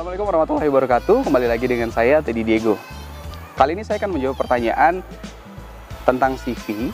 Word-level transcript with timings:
Assalamualaikum 0.00 0.32
warahmatullahi 0.32 0.68
wabarakatuh. 0.72 1.16
Kembali 1.28 1.44
lagi 1.44 1.66
dengan 1.68 1.92
saya 1.92 2.24
Teddy 2.24 2.40
Diego. 2.40 2.80
Kali 3.52 3.76
ini 3.76 3.84
saya 3.84 4.00
akan 4.00 4.16
menjawab 4.16 4.32
pertanyaan 4.32 5.04
tentang 6.08 6.40
CV. 6.40 6.88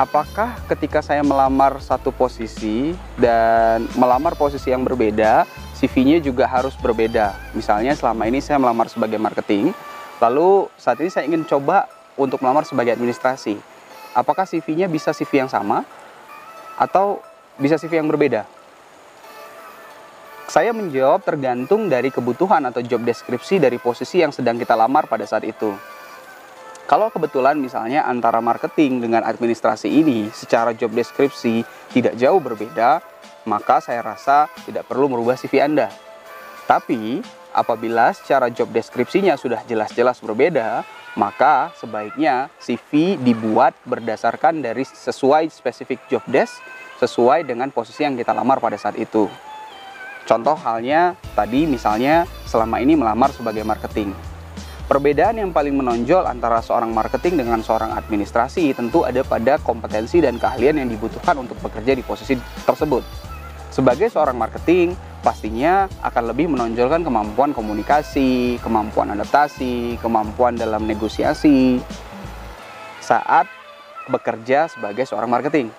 Apakah 0.00 0.64
ketika 0.64 1.04
saya 1.04 1.20
melamar 1.20 1.76
satu 1.84 2.08
posisi 2.08 2.96
dan 3.20 3.84
melamar 4.00 4.32
posisi 4.32 4.72
yang 4.72 4.80
berbeda, 4.80 5.44
CV-nya 5.76 6.24
juga 6.24 6.48
harus 6.48 6.72
berbeda? 6.80 7.36
Misalnya 7.52 7.92
selama 7.92 8.24
ini 8.24 8.40
saya 8.40 8.56
melamar 8.56 8.88
sebagai 8.88 9.20
marketing, 9.20 9.76
lalu 10.24 10.72
saat 10.80 10.96
ini 11.04 11.12
saya 11.12 11.28
ingin 11.28 11.44
coba 11.44 11.84
untuk 12.16 12.40
melamar 12.40 12.64
sebagai 12.64 12.96
administrasi. 12.96 13.60
Apakah 14.16 14.48
CV-nya 14.48 14.88
bisa 14.88 15.12
CV 15.12 15.44
yang 15.44 15.52
sama 15.52 15.84
atau 16.80 17.20
bisa 17.60 17.76
CV 17.76 18.00
yang 18.00 18.08
berbeda? 18.08 18.48
Saya 20.50 20.74
menjawab 20.74 21.22
tergantung 21.22 21.86
dari 21.86 22.10
kebutuhan 22.10 22.58
atau 22.66 22.82
job 22.82 23.06
deskripsi 23.06 23.62
dari 23.62 23.78
posisi 23.78 24.18
yang 24.18 24.34
sedang 24.34 24.58
kita 24.58 24.74
lamar 24.74 25.06
pada 25.06 25.22
saat 25.22 25.46
itu. 25.46 25.70
Kalau 26.90 27.06
kebetulan 27.06 27.54
misalnya 27.54 28.02
antara 28.02 28.42
marketing 28.42 28.98
dengan 28.98 29.22
administrasi 29.22 29.86
ini 29.86 30.26
secara 30.34 30.74
job 30.74 30.90
deskripsi 30.90 31.62
tidak 31.94 32.18
jauh 32.18 32.42
berbeda, 32.42 32.98
maka 33.46 33.78
saya 33.78 34.02
rasa 34.02 34.50
tidak 34.66 34.90
perlu 34.90 35.06
merubah 35.06 35.38
CV 35.38 35.62
Anda. 35.62 35.86
Tapi 36.66 37.22
apabila 37.54 38.10
secara 38.10 38.50
job 38.50 38.74
deskripsinya 38.74 39.38
sudah 39.38 39.62
jelas-jelas 39.70 40.18
berbeda, 40.18 40.82
maka 41.14 41.70
sebaiknya 41.78 42.50
CV 42.58 43.14
dibuat 43.22 43.78
berdasarkan 43.86 44.66
dari 44.66 44.82
sesuai 44.82 45.46
spesifik 45.46 46.10
job 46.10 46.26
desk 46.26 46.58
sesuai 46.98 47.46
dengan 47.46 47.70
posisi 47.70 48.02
yang 48.02 48.18
kita 48.18 48.34
lamar 48.34 48.58
pada 48.58 48.74
saat 48.74 48.98
itu. 48.98 49.30
Contoh 50.30 50.54
halnya 50.54 51.18
tadi 51.34 51.66
misalnya 51.66 52.22
selama 52.46 52.78
ini 52.78 52.94
melamar 52.94 53.34
sebagai 53.34 53.66
marketing. 53.66 54.14
Perbedaan 54.86 55.42
yang 55.42 55.50
paling 55.50 55.74
menonjol 55.74 56.22
antara 56.22 56.62
seorang 56.62 56.94
marketing 56.94 57.42
dengan 57.42 57.58
seorang 57.66 57.98
administrasi 57.98 58.70
tentu 58.78 59.02
ada 59.02 59.26
pada 59.26 59.58
kompetensi 59.58 60.22
dan 60.22 60.38
keahlian 60.38 60.78
yang 60.78 60.86
dibutuhkan 60.86 61.34
untuk 61.34 61.58
bekerja 61.58 61.98
di 61.98 62.06
posisi 62.06 62.38
tersebut. 62.62 63.02
Sebagai 63.74 64.06
seorang 64.06 64.38
marketing, 64.38 64.94
pastinya 65.18 65.90
akan 66.06 66.30
lebih 66.30 66.46
menonjolkan 66.46 67.02
kemampuan 67.02 67.50
komunikasi, 67.50 68.62
kemampuan 68.62 69.10
adaptasi, 69.18 69.98
kemampuan 69.98 70.54
dalam 70.54 70.86
negosiasi 70.86 71.82
saat 73.02 73.50
bekerja 74.06 74.70
sebagai 74.70 75.02
seorang 75.10 75.30
marketing. 75.30 75.74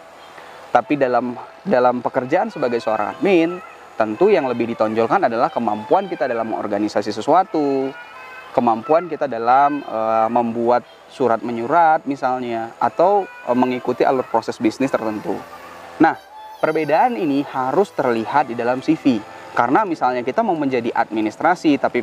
Tapi 0.75 0.99
dalam 0.99 1.39
dalam 1.63 2.03
pekerjaan 2.03 2.51
sebagai 2.51 2.79
seorang 2.83 3.15
admin, 3.15 3.59
tentu 3.95 4.31
yang 4.31 4.47
lebih 4.47 4.71
ditonjolkan 4.73 5.27
adalah 5.27 5.51
kemampuan 5.51 6.07
kita 6.07 6.25
dalam 6.25 6.53
mengorganisasi 6.53 7.11
sesuatu, 7.13 7.91
kemampuan 8.51 9.07
kita 9.07 9.27
dalam 9.27 9.83
e, 9.83 9.99
membuat 10.31 10.83
surat 11.07 11.39
menyurat 11.43 12.03
misalnya, 12.07 12.75
atau 12.79 13.27
e, 13.27 13.51
mengikuti 13.55 14.03
alur 14.03 14.27
proses 14.27 14.59
bisnis 14.59 14.91
tertentu. 14.91 15.35
Nah, 15.99 16.15
perbedaan 16.59 17.15
ini 17.15 17.43
harus 17.47 17.91
terlihat 17.93 18.51
di 18.51 18.55
dalam 18.55 18.83
CV. 18.83 19.19
Karena 19.51 19.83
misalnya 19.83 20.23
kita 20.23 20.41
mau 20.41 20.55
menjadi 20.55 20.95
administrasi, 20.95 21.75
tapi 21.75 21.99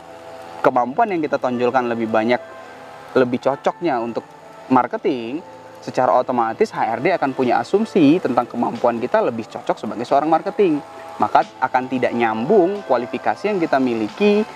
kemampuan 0.60 1.08
yang 1.16 1.24
kita 1.24 1.40
tonjolkan 1.40 1.88
lebih 1.88 2.08
banyak, 2.12 2.40
lebih 3.16 3.40
cocoknya 3.40 3.96
untuk 4.04 4.20
marketing, 4.68 5.40
secara 5.80 6.12
otomatis 6.12 6.68
HRD 6.68 7.16
akan 7.16 7.30
punya 7.32 7.62
asumsi 7.62 8.20
tentang 8.20 8.44
kemampuan 8.44 9.00
kita 9.00 9.24
lebih 9.24 9.48
cocok 9.48 9.76
sebagai 9.78 10.04
seorang 10.04 10.28
marketing 10.28 10.82
maka 11.18 11.44
akan 11.58 11.90
tidak 11.90 12.14
nyambung 12.14 12.82
kualifikasi 12.86 13.50
yang 13.50 13.58
kita 13.58 13.78
miliki 13.82 14.46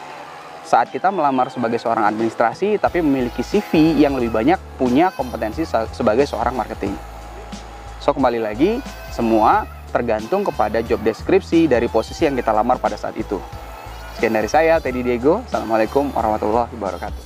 saat 0.63 0.89
kita 0.89 1.11
melamar 1.11 1.51
sebagai 1.51 1.77
seorang 1.77 2.07
administrasi 2.07 2.79
tapi 2.79 3.03
memiliki 3.03 3.43
CV 3.43 3.99
yang 3.99 4.15
lebih 4.15 4.33
banyak 4.33 4.59
punya 4.79 5.11
kompetensi 5.13 5.67
sebagai 5.67 6.25
seorang 6.25 6.55
marketing. 6.55 6.95
So 8.03 8.11
kembali 8.15 8.43
lagi, 8.43 8.83
semua 9.15 9.67
tergantung 9.93 10.43
kepada 10.43 10.81
job 10.83 11.05
deskripsi 11.05 11.69
dari 11.69 11.87
posisi 11.87 12.25
yang 12.27 12.35
kita 12.35 12.51
lamar 12.51 12.81
pada 12.81 12.99
saat 12.99 13.15
itu. 13.15 13.39
Sekian 14.17 14.35
dari 14.35 14.49
saya, 14.51 14.81
Teddy 14.83 15.05
Diego. 15.05 15.45
Assalamualaikum 15.47 16.11
warahmatullahi 16.11 16.73
wabarakatuh. 16.79 17.23